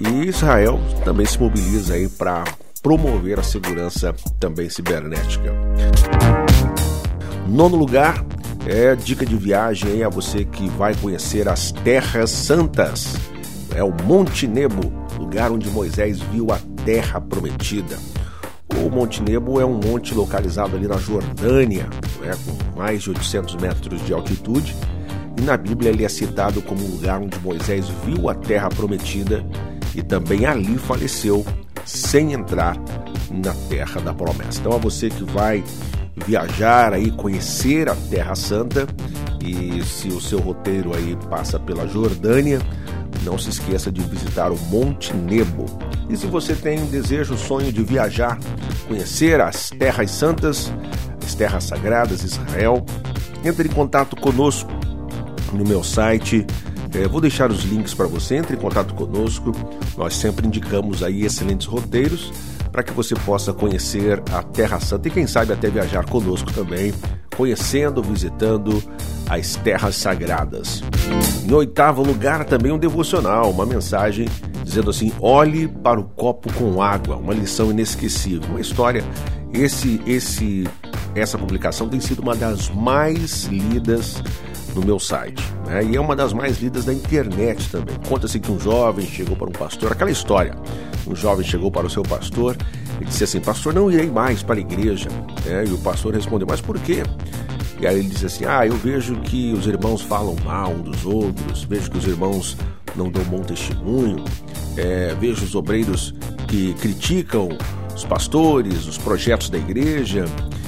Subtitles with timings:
[0.00, 2.44] e Israel também se mobiliza aí para
[2.82, 5.52] promover a segurança também cibernética.
[7.46, 8.24] Nono lugar
[8.66, 13.14] é dica de viagem aí a você que vai conhecer as Terras Santas.
[13.74, 17.98] É o Monte Nebo, lugar onde Moisés viu a Terra Prometida.
[18.76, 21.88] O Monte Nebo é um monte localizado ali na Jordânia,
[22.20, 24.74] né, com mais de 800 metros de altitude,
[25.36, 29.44] e na Bíblia ele é citado como o lugar onde Moisés viu a Terra Prometida
[29.94, 31.44] e também ali faleceu
[31.84, 32.76] sem entrar
[33.30, 34.60] na terra da promessa.
[34.60, 35.62] Então a você que vai
[36.26, 38.86] viajar aí, conhecer a Terra Santa
[39.42, 42.60] e se o seu roteiro aí passa pela Jordânia,
[43.24, 45.66] não se esqueça de visitar o Monte Nebo.
[46.08, 48.38] E se você tem desejo, sonho de viajar,
[48.86, 50.72] conhecer as Terras Santas,
[51.24, 52.84] as Terras Sagradas, Israel,
[53.44, 54.70] entre em contato conosco
[55.52, 56.46] no meu site
[56.94, 59.52] é, vou deixar os links para você, entre em contato conosco.
[59.96, 62.32] Nós sempre indicamos aí excelentes roteiros
[62.70, 66.92] para que você possa conhecer a Terra Santa e quem sabe até viajar conosco também,
[67.36, 68.82] conhecendo, visitando
[69.28, 70.82] as terras sagradas.
[71.44, 74.28] Em oitavo lugar, também um devocional, uma mensagem
[74.64, 79.04] dizendo assim: olhe para o copo com água, uma lição inesquecível, uma história.
[79.52, 80.68] Esse, esse,
[81.14, 84.22] essa publicação tem sido uma das mais lidas
[84.74, 85.42] no meu site.
[85.66, 85.84] Né?
[85.84, 87.96] E é uma das mais lidas da internet também.
[88.08, 90.54] Conta-se que um jovem chegou para um pastor, aquela história.
[91.06, 92.56] Um jovem chegou para o seu pastor
[93.00, 95.08] e disse assim: Pastor, não irei mais para a igreja.
[95.46, 97.02] É, e o pastor respondeu: Mas por quê?
[97.80, 101.04] E aí ele disse assim: Ah, eu vejo que os irmãos falam mal um dos
[101.04, 102.56] outros, vejo que os irmãos
[102.94, 104.24] não dão bom testemunho,
[104.76, 106.14] é, vejo os obreiros
[106.46, 107.48] que criticam
[107.94, 110.24] os pastores, os projetos da igreja.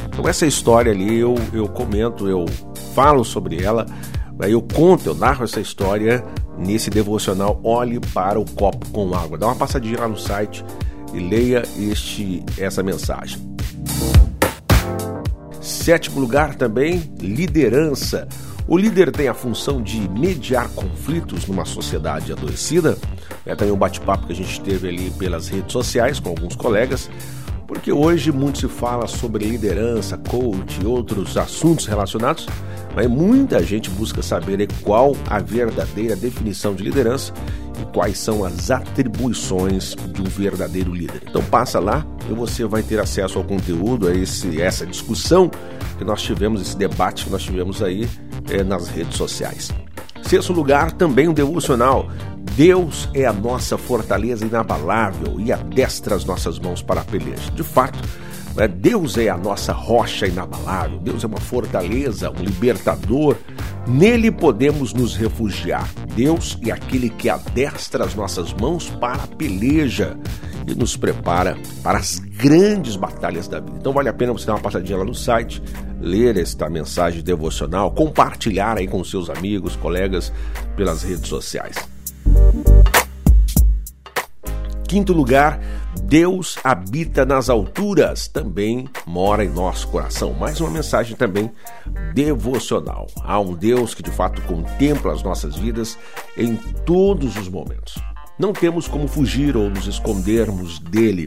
[0.07, 2.45] Então, essa história ali eu, eu comento, eu
[2.95, 3.87] falo sobre ela,
[4.41, 6.25] eu conto, eu narro essa história
[6.59, 9.39] nesse devocional Olhe para o Copo com Água.
[9.39, 10.65] Dá uma passadinha lá no site
[11.13, 13.39] e leia este, essa mensagem.
[15.61, 18.29] Sétimo lugar também, liderança.
[18.67, 22.97] O líder tem a função de mediar conflitos numa sociedade adoecida.
[23.45, 27.11] É também um bate-papo que a gente teve ali pelas redes sociais com alguns colegas.
[27.67, 32.47] Porque hoje muito se fala sobre liderança, coach e outros assuntos relacionados,
[32.95, 37.33] mas muita gente busca saber qual a verdadeira definição de liderança
[37.81, 41.23] e quais são as atribuições de um verdadeiro líder.
[41.29, 45.51] Então passa lá e você vai ter acesso ao conteúdo, a esse, essa discussão
[45.99, 48.09] que nós tivemos, esse debate que nós tivemos aí
[48.51, 49.71] é, nas redes sociais.
[50.23, 52.09] Sexto lugar, também um devocional
[52.57, 57.51] Deus é a nossa fortaleza inabalável e adestra as nossas mãos para a peleja.
[57.53, 57.99] De fato,
[58.69, 63.37] Deus é a nossa rocha inabalável, Deus é uma fortaleza, um libertador.
[63.87, 65.89] Nele podemos nos refugiar.
[66.15, 70.17] Deus é aquele que adestra as nossas mãos para a peleja.
[70.65, 73.77] e nos prepara para as grandes batalhas da vida.
[73.81, 75.61] Então vale a pena você dar uma passadinha lá no site,
[76.01, 80.33] ler esta mensagem devocional, compartilhar aí com seus amigos, colegas
[80.77, 81.77] pelas redes sociais.
[84.93, 85.59] Quinto lugar,
[86.03, 90.35] Deus habita nas alturas, também mora em nosso coração.
[90.35, 91.51] Mais uma mensagem também
[92.13, 93.07] devocional.
[93.23, 95.99] Há um Deus que de fato contempla as nossas vidas
[96.37, 97.95] em todos os momentos.
[98.39, 101.25] Não temos como fugir ou nos escondermos dele.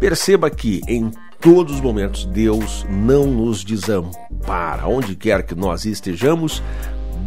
[0.00, 4.88] Perceba que em todos os momentos Deus não nos desampara.
[4.88, 6.60] Onde quer que nós estejamos,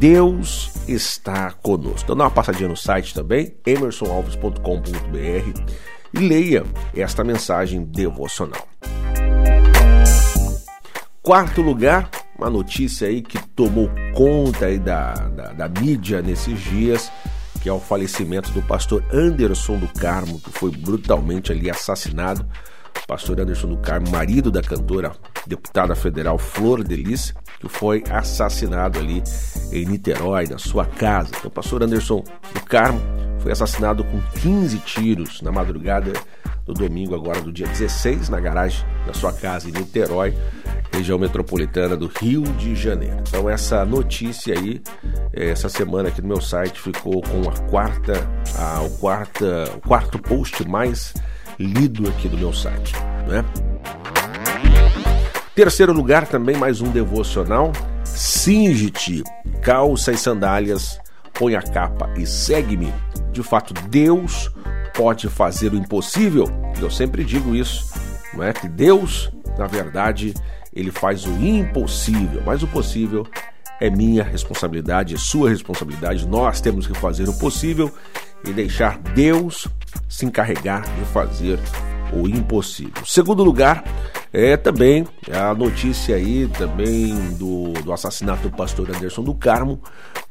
[0.01, 2.00] Deus está conosco.
[2.06, 5.62] Então dá uma passadinha no site também, emersonalves.com.br
[6.12, 6.63] e leia
[6.95, 8.68] esta mensagem devocional.
[11.21, 17.12] Quarto lugar, uma notícia aí que tomou conta aí da, da, da mídia nesses dias,
[17.62, 22.44] que é o falecimento do pastor Anderson do Carmo, que foi brutalmente ali assassinado.
[23.07, 25.12] Pastor Anderson do Carmo, marido da cantora
[25.45, 29.24] deputada federal Flor Delis, que foi assassinado ali
[29.71, 31.31] em Niterói, na sua casa.
[31.38, 33.01] Então, pastor Anderson do Carmo
[33.39, 36.13] foi assassinado com 15 tiros na madrugada
[36.65, 40.36] do domingo, agora do dia 16, na garagem da sua casa em Niterói,
[40.94, 43.18] região metropolitana do Rio de Janeiro.
[43.27, 44.81] Então essa notícia aí,
[45.33, 48.13] eh, essa semana aqui no meu site ficou com a quarta,
[48.57, 51.13] a, o, quarta, o quarto post mais
[51.62, 52.94] lido aqui do meu site,
[53.28, 53.46] né?
[55.56, 57.72] Terceiro lugar, também mais um devocional.
[58.04, 59.24] Singe-te,
[59.62, 61.00] calça e sandálias,
[61.34, 62.92] põe a capa e segue-me
[63.31, 64.52] de fato Deus
[64.94, 66.46] pode fazer o impossível.
[66.80, 67.94] Eu sempre digo isso,
[68.34, 70.34] não é que Deus, na verdade,
[70.74, 73.25] ele faz o impossível, mas o possível
[73.80, 76.28] é minha responsabilidade, é sua responsabilidade.
[76.28, 77.92] Nós temos que fazer o possível
[78.46, 79.68] e deixar Deus
[80.08, 81.60] se encarregar de fazer
[82.14, 83.06] o impossível.
[83.06, 83.84] Segundo lugar,
[84.34, 89.82] é também a notícia aí também do, do assassinato do pastor Anderson do Carmo,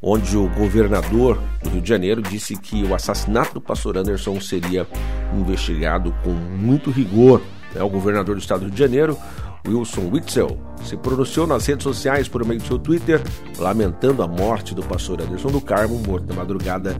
[0.02, 4.86] onde o governador do Rio de Janeiro disse que o assassinato do pastor Anderson seria
[5.36, 7.42] investigado com muito rigor.
[7.74, 9.18] É o governador do estado do Rio de Janeiro,
[9.66, 13.20] Wilson Witzel, se pronunciou nas redes sociais por meio do seu Twitter,
[13.58, 16.96] lamentando a morte do pastor Anderson do Carmo, morto na madrugada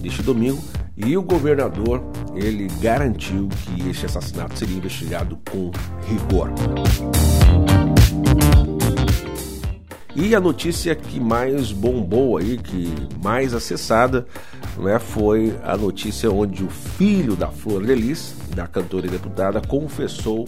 [0.00, 0.62] deste domingo,
[1.04, 2.02] e o governador
[2.34, 5.70] ele garantiu que este assassinato seria investigado com
[6.06, 6.52] rigor.
[10.14, 12.92] E a notícia que mais bombou aí, que
[13.22, 14.26] mais acessada,
[14.76, 20.44] né, foi a notícia onde o filho da Flor Delis, da cantora e deputada, confessou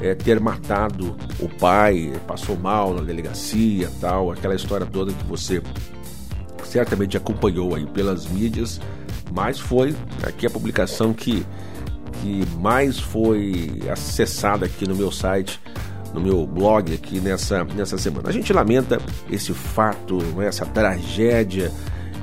[0.00, 5.62] é, ter matado o pai, passou mal na delegacia, tal, aquela história toda que você
[6.64, 8.78] certamente acompanhou aí pelas mídias,
[9.32, 11.44] mas foi aqui a publicação que,
[12.20, 15.60] que mais foi acessada aqui no meu site,
[16.12, 18.28] no meu blog aqui nessa, nessa semana.
[18.28, 18.98] A gente lamenta
[19.30, 21.70] esse fato, né, essa tragédia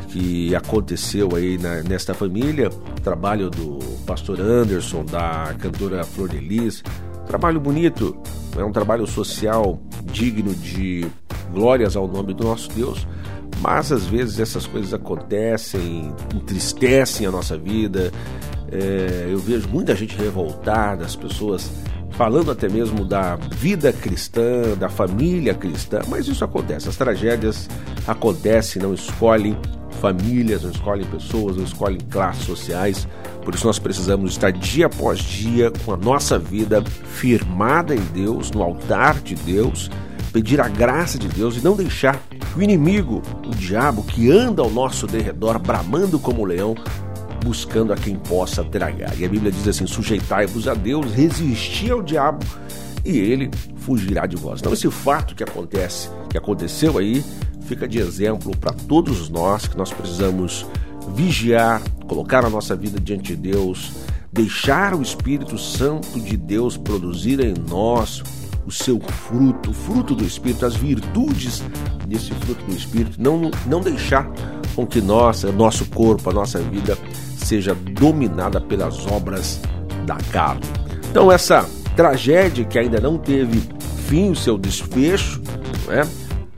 [0.09, 2.69] que aconteceu aí na, nesta família,
[3.03, 6.83] trabalho do pastor Anderson, da cantora Flor de Lis,
[7.27, 8.15] trabalho bonito,
[8.57, 11.05] é um trabalho social digno de
[11.51, 13.05] glórias ao nome do nosso Deus,
[13.61, 18.11] mas às vezes essas coisas acontecem, entristecem a nossa vida.
[18.71, 21.69] É, eu vejo muita gente revoltada, as pessoas
[22.11, 26.88] falando até mesmo da vida cristã, da família cristã, mas isso acontece.
[26.88, 27.69] As tragédias
[28.07, 29.57] acontecem, não escolhem
[30.00, 33.07] famílias, não escolhem pessoas, não escolhem classes sociais.
[33.43, 38.50] Por isso nós precisamos estar dia após dia com a nossa vida firmada em Deus,
[38.51, 39.89] no altar de Deus
[40.36, 44.62] pedir a graça de Deus e não deixar que o inimigo, o diabo, que anda
[44.62, 46.75] ao nosso derredor, bramando como leão,
[47.42, 49.18] buscando a quem possa tragar.
[49.18, 52.46] E a Bíblia diz assim: sujeitai-vos a Deus, resisti ao diabo
[53.06, 54.60] e ele fugirá de vós.
[54.60, 57.24] Então, esse fato que acontece, que aconteceu aí,
[57.62, 60.65] fica de exemplo para todos nós que nós precisamos
[61.13, 63.94] vigiar, colocar a nossa vida diante de Deus,
[64.34, 68.22] deixar o Espírito Santo de Deus produzir em nós
[68.65, 71.63] o seu fruto, o fruto do Espírito, as virtudes
[72.07, 74.29] desse fruto do Espírito, não, não deixar
[74.75, 76.98] com que nossa, nosso corpo, a nossa vida
[77.38, 79.62] seja dominada pelas obras
[80.05, 80.63] da carne.
[81.10, 83.62] Então, essa tragédia que ainda não teve
[84.07, 85.41] fim, o seu desfecho,
[85.86, 86.07] não é?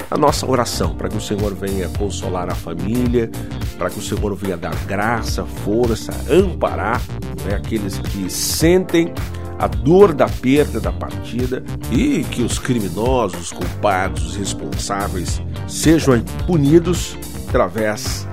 [0.10, 3.30] a nossa oração para que o Senhor venha consolar a família,
[3.78, 7.02] para que o Senhor venha dar graça, força, amparar
[7.46, 9.14] né, aqueles que sentem
[9.60, 17.18] a dor da perda da partida e que os criminosos, culpados, os responsáveis sejam punidos
[17.48, 18.28] através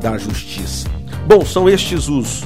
[0.00, 0.88] da justiça.
[1.26, 2.44] Bom, são estes os